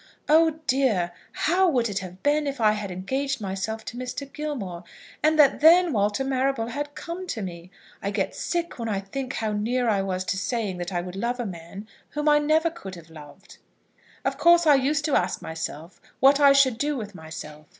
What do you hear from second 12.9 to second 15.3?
have loved. Of course I used to